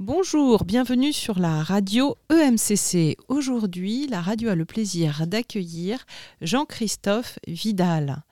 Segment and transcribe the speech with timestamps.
[0.00, 3.16] Bonjour, bienvenue sur la radio EMCC.
[3.28, 6.04] Aujourd'hui, la radio a le plaisir d'accueillir
[6.40, 8.24] Jean-Christophe Vidal,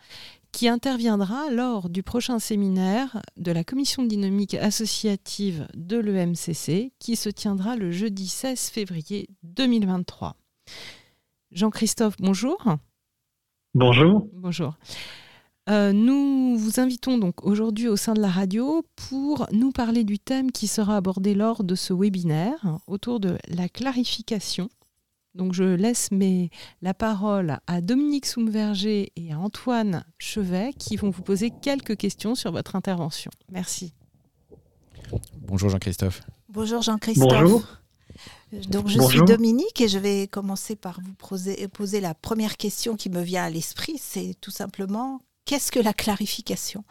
[0.50, 7.28] qui interviendra lors du prochain séminaire de la commission dynamique associative de l'EMCC, qui se
[7.28, 10.34] tiendra le jeudi 16 février 2023.
[11.52, 12.58] Jean-Christophe, bonjour.
[13.74, 14.26] Bonjour.
[14.32, 14.76] Bonjour.
[15.68, 20.18] Euh, nous vous invitons donc aujourd'hui au sein de la radio pour nous parler du
[20.18, 24.68] thème qui sera abordé lors de ce webinaire autour de la clarification.
[25.34, 26.50] Donc je laisse mes,
[26.82, 32.34] la parole à Dominique Soumverger et à Antoine Chevet qui vont vous poser quelques questions
[32.34, 33.30] sur votre intervention.
[33.50, 33.94] Merci.
[35.38, 36.22] Bonjour Jean-Christophe.
[36.48, 37.28] Bonjour Jean-Christophe.
[37.28, 37.64] Bonjour.
[38.68, 42.96] Donc je suis Dominique et je vais commencer par vous poser, poser la première question
[42.96, 43.96] qui me vient à l'esprit.
[43.98, 46.84] C'est tout simplement Qu'est-ce que la clarification?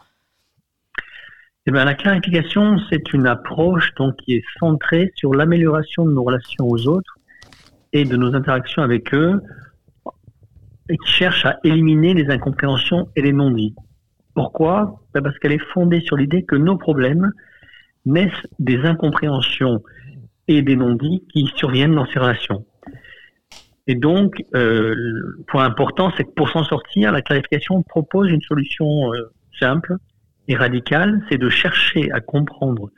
[1.66, 6.24] Eh bien, la clarification, c'est une approche donc, qui est centrée sur l'amélioration de nos
[6.24, 7.18] relations aux autres
[7.92, 9.40] et de nos interactions avec eux,
[10.88, 13.74] et qui cherche à éliminer les incompréhensions et les non-dits.
[14.34, 15.02] Pourquoi?
[15.14, 17.32] Ben, Parce qu'elle est fondée sur l'idée que nos problèmes
[18.04, 19.82] naissent des incompréhensions
[20.48, 22.66] et des non-dits qui surviennent dans ces relations.
[23.86, 28.40] Et donc, euh, le point important, c'est que pour s'en sortir, la clarification propose une
[28.42, 29.96] solution euh, simple
[30.48, 32.90] et radicale, c'est de chercher à comprendre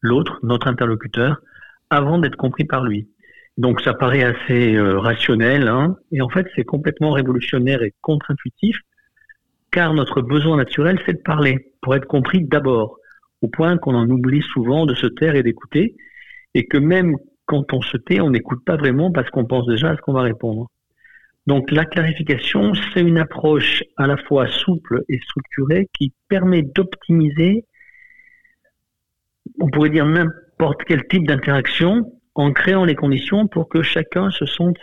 [0.00, 1.40] l'autre, notre interlocuteur,
[1.90, 3.08] avant d'être compris par lui.
[3.56, 8.76] Donc ça paraît assez euh, rationnel, hein, et en fait c'est complètement révolutionnaire et contre-intuitif,
[9.72, 12.98] car notre besoin naturel, c'est de parler, pour être compris d'abord,
[13.42, 15.96] au point qu'on en oublie souvent de se taire et d'écouter,
[16.54, 17.16] et que même
[17.48, 20.12] quand on se tait, on n'écoute pas vraiment parce qu'on pense déjà à ce qu'on
[20.12, 20.68] va répondre.
[21.46, 27.64] Donc la clarification, c'est une approche à la fois souple et structurée qui permet d'optimiser,
[29.58, 34.44] on pourrait dire n'importe quel type d'interaction en créant les conditions pour que chacun se
[34.44, 34.76] sente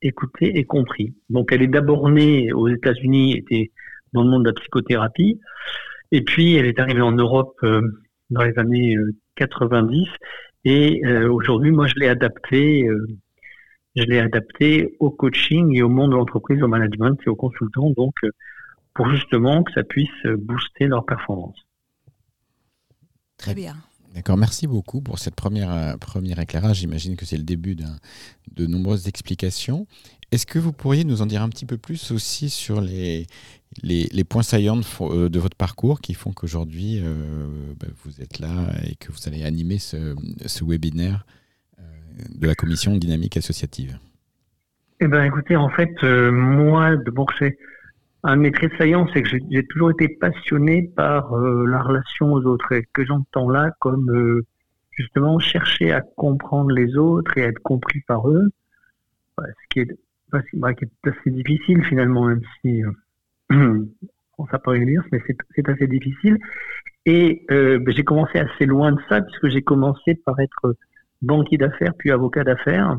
[0.00, 1.14] écouté et compris.
[1.28, 3.72] Donc elle est d'abord née aux États-Unis, était
[4.14, 5.38] dans le monde de la psychothérapie,
[6.12, 7.82] et puis elle est arrivée en Europe euh,
[8.30, 8.96] dans les années
[9.36, 10.12] 90 euh,
[10.68, 13.06] et euh, aujourd'hui, moi, je l'ai adapté, euh,
[13.94, 17.90] je l'ai adapté au coaching et au monde de l'entreprise, au management et aux consultants,
[17.90, 18.32] donc euh,
[18.92, 21.56] pour justement que ça puisse booster leur performance.
[23.36, 23.76] Très bien.
[24.14, 26.78] D'accord, merci beaucoup pour cette première premier éclairage.
[26.78, 29.86] J'imagine que c'est le début de nombreuses explications.
[30.32, 33.26] Est-ce que vous pourriez nous en dire un petit peu plus aussi sur les,
[33.82, 37.46] les, points saillants euh, de, votre parcours qui font qu'aujourd'hui euh,
[37.78, 41.24] bah, vous êtes là et que vous allez animer ce, ce webinaire
[41.78, 41.82] euh,
[42.34, 43.98] de la commission dynamique associative?
[44.98, 47.58] Eh bien écoutez, en fait, moi, de c'est
[48.22, 52.42] un de mes traits saillants, c'est que j'ai toujours été passionné par la relation aux
[52.44, 54.42] autres et que j'entends là comme
[54.90, 58.50] justement chercher à comprendre les autres et à être compris par eux,
[59.38, 59.96] ce qui est
[60.32, 62.82] bah, qui est assez difficile finalement, même si
[63.52, 63.84] euh,
[64.50, 65.20] ça peut dire, mais
[65.54, 66.38] c'est assez difficile.
[67.04, 70.74] Et euh, bah, j'ai commencé assez loin de ça, puisque j'ai commencé par être
[71.22, 72.98] banquier d'affaires, puis avocat d'affaires.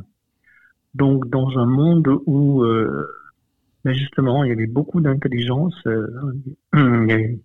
[0.93, 2.63] Donc dans un monde où
[3.87, 5.75] euh, bah, justement il y avait beaucoup d'intelligence.
[5.87, 6.07] Euh,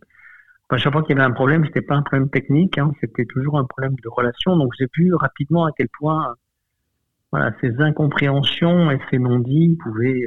[0.76, 3.58] chaque fois qu'il y avait un problème, c'était pas un problème technique, hein, c'était toujours
[3.58, 4.56] un problème de relation.
[4.56, 6.34] Donc j'ai vu rapidement à quel point
[7.60, 10.26] ces incompréhensions et ces non-dits pouvaient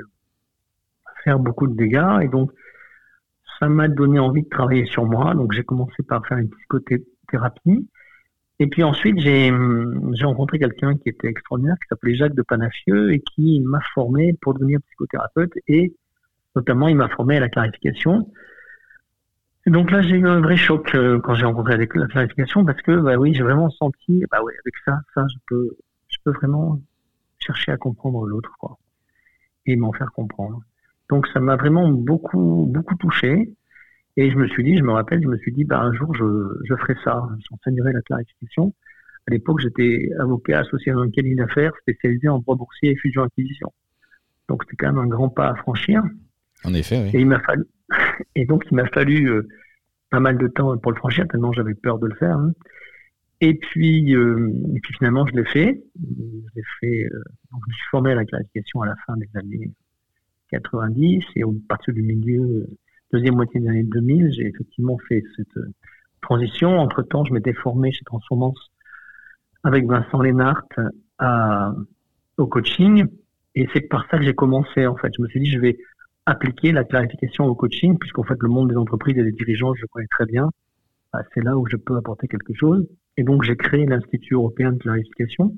[1.26, 2.22] faire beaucoup de dégâts.
[2.22, 2.52] Et donc,
[3.60, 5.34] ça m'a donné envie de travailler sur moi.
[5.34, 7.90] Donc, j'ai commencé par faire une psychothérapie.
[8.60, 9.52] Et puis ensuite, j'ai
[10.24, 14.54] rencontré quelqu'un qui était extraordinaire, qui s'appelait Jacques de Panafieux, et qui m'a formé pour
[14.54, 15.52] devenir psychothérapeute.
[16.56, 18.32] Notamment, il m'a formé à la clarification.
[19.68, 23.00] Donc là, j'ai eu un vrai choc euh, quand j'ai rencontré la clarification, parce que,
[23.02, 25.78] bah oui, j'ai vraiment senti, bah oui, avec ça, ça, je peux,
[26.08, 26.80] je peux vraiment
[27.40, 28.78] chercher à comprendre l'autre, quoi,
[29.66, 30.62] et m'en faire comprendre.
[31.10, 33.54] Donc ça m'a vraiment beaucoup, beaucoup touché.
[34.18, 36.14] Et je me suis dit, je me rappelle, je me suis dit, bah, un jour,
[36.16, 36.24] je,
[36.64, 37.28] je ferai ça.
[37.50, 38.74] J'enseignerai la clarification.
[39.28, 43.74] À l'époque, j'étais avocat associé dans un cabinet d'affaires spécialisé en droit boursier et fusion-acquisition.
[44.48, 46.02] Donc, c'était quand même un grand pas à franchir.
[46.66, 47.12] En effet.
[48.36, 49.48] Et, donc, il m'a fallu euh,
[50.10, 52.36] pas mal de temps pour le franchir, tellement j'avais peur de le faire.
[52.38, 52.54] Hein.
[53.42, 55.84] Et puis, euh, et puis finalement, je l'ai fait.
[56.56, 57.06] Je fait.
[57.06, 59.72] Euh, je me suis formé à la clarification à la fin des années
[60.50, 62.66] 90 et au partir du milieu,
[63.12, 65.64] deuxième moitié des années 2000, j'ai effectivement fait cette
[66.22, 66.80] transition.
[66.80, 68.72] Entre temps, je m'étais formé chez Transformance
[69.64, 70.66] avec Vincent Lénart
[72.38, 73.06] au coaching
[73.56, 75.12] et c'est par ça que j'ai commencé en fait.
[75.18, 75.78] Je me suis dit, je vais
[76.26, 79.86] appliquer la clarification au coaching puisqu'en fait le monde des entreprises et des dirigeants, je
[79.86, 80.50] connais très bien.
[81.14, 82.88] Bah, c'est là où je peux apporter quelque chose.
[83.18, 85.56] Et donc, j'ai créé l'Institut européen de clarification,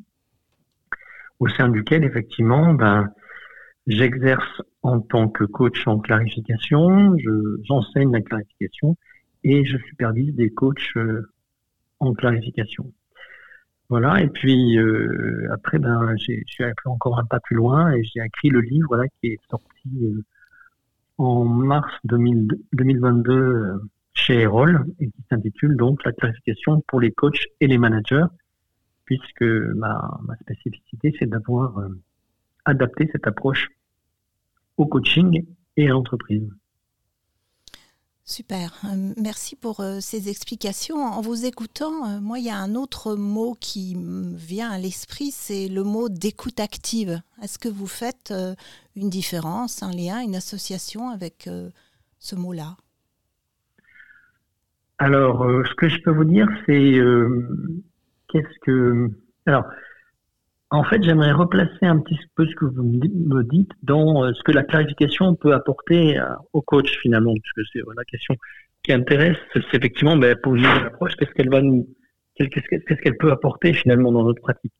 [1.39, 3.11] au sein duquel, effectivement, ben,
[3.87, 7.15] j'exerce en tant que coach en clarification,
[7.63, 8.95] j'enseigne la clarification
[9.43, 11.31] et je supervise des coachs euh,
[11.99, 12.91] en clarification.
[13.89, 18.19] Voilà, et puis euh, après, ben, j'ai allé encore un pas plus loin et j'ai
[18.23, 20.23] écrit le livre voilà, qui est sorti euh,
[21.17, 23.81] en mars 2022
[24.13, 28.25] chez Erol et qui s'intitule donc La clarification pour les coachs et les managers,
[29.05, 31.89] puisque ma, ma spécificité, c'est d'avoir euh,
[32.65, 33.69] adapté cette approche
[34.77, 35.45] au coaching
[35.77, 36.49] et à l'entreprise.
[38.29, 40.97] Super, euh, merci pour euh, ces explications.
[40.97, 43.97] En vous écoutant, moi, il y a un autre mot qui
[44.35, 47.21] vient à l'esprit, c'est le mot d'écoute active.
[47.41, 48.33] Est-ce que vous faites
[48.95, 51.49] une différence, un lien, une association avec
[52.19, 52.75] ce mot-là?
[54.99, 57.47] Alors, euh, ce que je peux vous dire, c'est euh,
[58.29, 59.11] qu'est-ce que.
[59.45, 59.63] Alors,
[60.69, 64.43] en fait, j'aimerais replacer un petit peu ce que vous me dites dans euh, ce
[64.43, 66.19] que la clarification peut apporter
[66.53, 68.35] au coach finalement, parce que c'est la question
[68.83, 71.87] qui intéresse, c'est effectivement ben, poser l'approche, qu'est-ce qu'elle va nous,
[72.35, 74.73] qu'est-ce qu'elle peut apporter finalement dans notre pratique.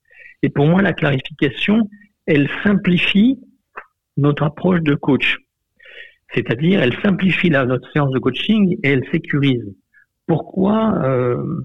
[0.44, 1.90] Et pour moi, la clarification,
[2.26, 3.40] elle simplifie
[4.18, 5.38] notre approche de coach.
[6.34, 9.64] C'est-à-dire, elle simplifie la, notre séance de coaching et elle sécurise
[10.26, 11.62] pourquoi euh,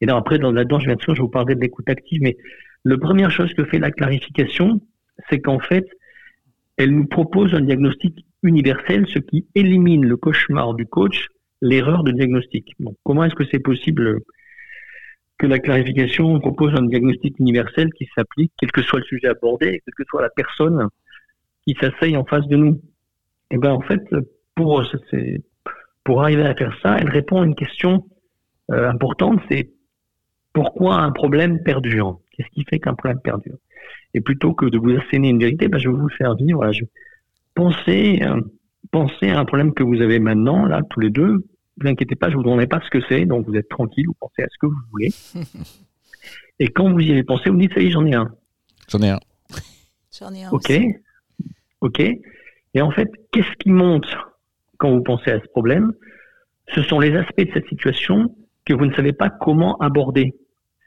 [0.00, 2.36] Et là, après, dans là-dedans, je, je vous parler de l'écoute active, mais
[2.86, 4.80] la première chose que fait la clarification,
[5.28, 5.84] c'est qu'en fait,
[6.76, 11.26] elle nous propose un diagnostic universel, ce qui élimine le cauchemar du coach,
[11.60, 12.76] l'erreur de diagnostic.
[13.02, 14.20] Comment est-ce que c'est possible
[15.38, 19.82] que la clarification propose un diagnostic universel qui s'applique, quel que soit le sujet abordé,
[19.84, 20.86] quelle que soit la personne
[21.66, 22.80] qui s'asseye en face de nous?
[23.50, 24.02] Eh ben, en fait,
[24.54, 24.84] pour
[26.04, 28.06] pour arriver à faire ça, elle répond à une question
[28.70, 29.70] euh, importante, c'est
[30.56, 32.18] pourquoi un problème perdure?
[32.32, 33.58] Qu'est-ce qui fait qu'un problème perdure?
[34.14, 36.56] Et plutôt que de vous asséner une vérité, ben, je vais vous faire vivre.
[36.56, 36.84] Voilà, je...
[37.54, 38.40] pensez, euh,
[38.90, 41.32] pensez à un problème que vous avez maintenant, là, tous les deux.
[41.32, 41.42] Ne
[41.82, 44.16] vous inquiétez pas, je vous donnerai pas ce que c'est, donc vous êtes tranquille, vous
[44.18, 45.10] pensez à ce que vous voulez.
[46.58, 48.30] Et quand vous y avez pensé, vous dites, ça y est, j'en ai un.
[48.88, 49.20] J'en ai un.
[50.18, 50.50] J'en ai un.
[50.52, 50.72] Ok.
[51.82, 52.00] Ok.
[52.00, 54.08] Et en fait, qu'est-ce qui monte
[54.78, 55.92] quand vous pensez à ce problème,
[56.74, 60.34] ce sont les aspects de cette situation que vous ne savez pas comment aborder.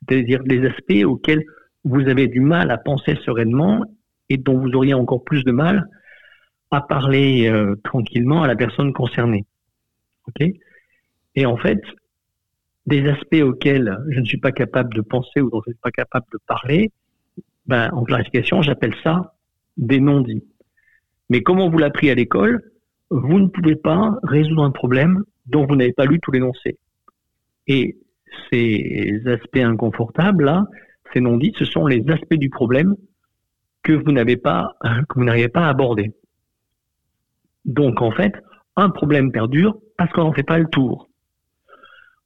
[0.08, 1.44] C'est-à-dire les aspects auxquels
[1.84, 3.84] vous avez du mal à penser sereinement
[4.30, 5.88] et dont vous auriez encore plus de mal
[6.72, 9.46] à parler euh, tranquillement à la personne concernée.
[11.36, 11.82] Et en fait,
[12.86, 15.82] des aspects auxquels je ne suis pas capable de penser ou dont je ne suis
[15.82, 16.92] pas capable de parler,
[17.66, 19.34] ben, en clarification, j'appelle ça
[19.78, 20.44] des non-dits.
[21.30, 22.62] Mais comme on vous l'a pris à l'école,
[23.10, 26.78] vous ne pouvez pas résoudre un problème dont vous n'avez pas lu tout l'énoncé.
[27.68, 27.98] Et
[28.52, 30.66] ces aspects inconfortables, là,
[31.14, 32.96] ces non-dits, ce sont les aspects du problème
[33.84, 34.76] que vous n'avez pas,
[35.10, 36.14] que vous n'arrivez pas à aborder.
[37.66, 38.34] Donc, en fait,
[38.76, 41.10] un problème perdure parce qu'on n'en fait pas le tour.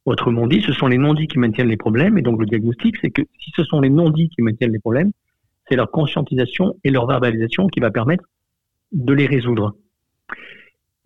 [0.06, 2.18] Autrement dit, ce sont les non-dits qui maintiennent les problèmes.
[2.18, 5.12] Et donc, le diagnostic, c'est que si ce sont les non-dits qui maintiennent les problèmes,
[5.68, 8.26] c'est leur conscientisation et leur verbalisation qui va permettre
[8.92, 9.76] de les résoudre.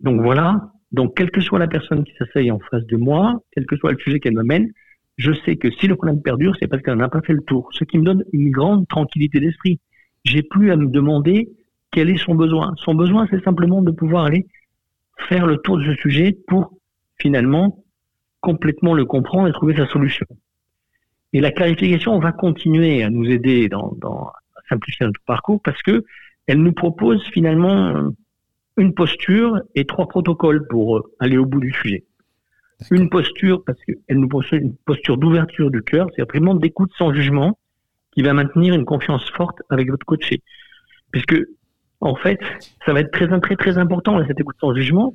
[0.00, 3.66] Donc voilà, donc quelle que soit la personne qui s'asseye en face de moi, quel
[3.66, 4.70] que soit le sujet qu'elle m'amène,
[5.18, 7.68] je sais que si le problème perdure, c'est parce qu'elle n'a pas fait le tour,
[7.72, 9.80] ce qui me donne une grande tranquillité d'esprit.
[10.24, 11.50] J'ai plus à me demander
[11.90, 12.74] quel est son besoin.
[12.76, 14.46] Son besoin, c'est simplement de pouvoir aller
[15.28, 16.72] faire le tour de ce sujet pour
[17.20, 17.84] finalement
[18.40, 20.26] complètement le comprendre et trouver sa solution.
[21.32, 25.82] Et la clarification va continuer à nous aider dans, dans à simplifier notre parcours parce
[25.82, 26.04] que
[26.46, 28.12] elle nous propose finalement
[28.76, 32.04] une posture et trois protocoles pour euh, aller au bout du sujet.
[32.90, 37.12] Une posture, parce qu'elle nous propose une posture d'ouverture du cœur, c'est vraiment d'écoute sans
[37.12, 37.58] jugement,
[38.12, 40.42] qui va maintenir une confiance forte avec votre coaché.
[41.10, 41.36] Puisque,
[42.00, 42.38] en fait,
[42.86, 45.14] ça va être très, très, très important, cette écoute sans jugement,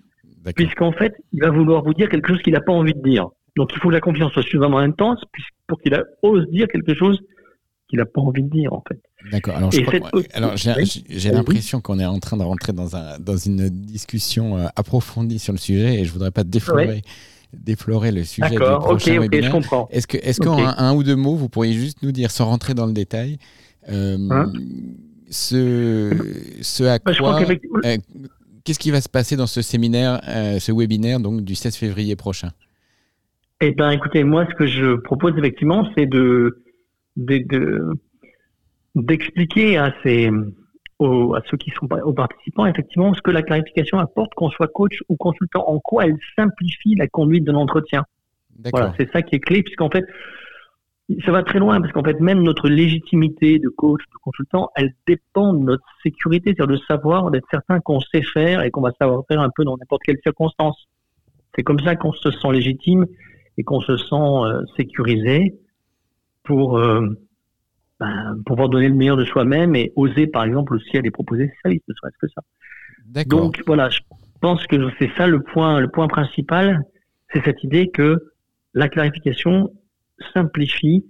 [0.55, 3.27] puisqu'en fait, il va vouloir vous dire quelque chose qu'il n'a pas envie de dire.
[3.55, 5.23] Donc, il faut que la confiance soit suffisamment intense
[5.67, 7.19] pour qu'il ose dire quelque chose
[7.87, 8.99] qu'il n'a pas envie de dire, en fait.
[9.31, 9.55] D'accord.
[10.33, 14.67] Alors, j'ai l'impression qu'on est en train de rentrer dans, un, dans une discussion euh,
[14.75, 17.03] approfondie sur le sujet et je voudrais pas déflorer,
[17.53, 19.55] déflorer le sujet du prochain webinaire.
[19.89, 22.73] Est-ce que, est-ce qu'en un, ou deux mots, vous pourriez juste nous dire, sans rentrer
[22.73, 23.37] dans le détail,
[23.89, 24.51] euh, hein
[25.29, 26.11] ce,
[26.61, 27.97] ce à bah, quoi, euh,
[28.63, 30.21] qu'est-ce qui va se passer dans ce séminaire,
[30.59, 32.51] ce webinaire donc du 16 février prochain?
[33.61, 36.63] Eh ben, écoutez, moi, ce que je propose effectivement, c'est de,
[37.15, 37.93] de, de
[38.95, 40.29] d'expliquer à, ces,
[40.99, 44.67] aux, à ceux qui sont aux participants effectivement ce que la clarification apporte, qu'on soit
[44.67, 48.03] coach ou consultant, en quoi elle simplifie la conduite de l'entretien.
[48.71, 50.05] Voilà, c'est ça qui est clé, puisqu'en fait,
[51.25, 54.93] ça va très loin parce qu'en fait, même notre légitimité de coach, de consultant, elle
[55.07, 58.91] dépend de notre sécurité, c'est-à-dire de savoir, d'être certain qu'on sait faire et qu'on va
[58.99, 60.87] savoir faire un peu dans n'importe quelle circonstance.
[61.55, 63.05] C'est comme ça qu'on se sent légitime
[63.57, 65.55] et qu'on se sent euh, sécurisé
[66.43, 67.07] pour euh,
[67.99, 71.55] ben, pouvoir donner le meilleur de soi-même et oser, par exemple, aussi aller proposer ses
[71.63, 72.41] services, ne serait-ce que ça.
[73.25, 73.99] Donc voilà, je
[74.41, 76.83] pense que c'est ça le point, le point principal,
[77.31, 78.31] c'est cette idée que
[78.73, 79.71] la clarification
[80.33, 81.05] simplifie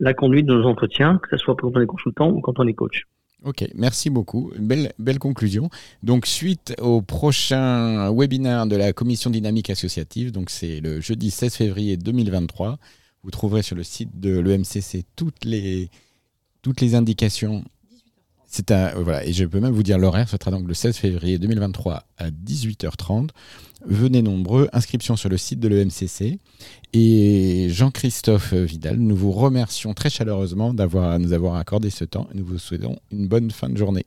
[0.00, 2.66] la conduite de nos entretiens, que ce soit quand on est consultant ou quand on
[2.66, 3.04] est coach.
[3.44, 4.52] Ok, merci beaucoup.
[4.56, 5.68] Belle, belle conclusion.
[6.02, 11.56] Donc, suite au prochain webinaire de la commission dynamique associative, donc c'est le jeudi 16
[11.56, 12.78] février 2023.
[13.24, 15.90] Vous trouverez sur le site de l'EMCC toutes les,
[16.62, 17.64] toutes les indications
[18.54, 20.98] c'est un, voilà, et je peux même vous dire l'horaire, ce sera donc le 16
[20.98, 23.30] février 2023 à 18h30.
[23.86, 26.38] Venez nombreux, inscription sur le site de l'EMCC.
[26.92, 32.36] Et Jean-Christophe Vidal, nous vous remercions très chaleureusement d'avoir nous avoir accordé ce temps et
[32.36, 34.04] nous vous souhaitons une bonne fin de journée.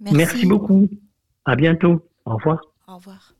[0.00, 0.86] Merci beaucoup.
[1.46, 2.06] À bientôt.
[2.26, 2.60] Au revoir.
[2.86, 3.35] Au revoir.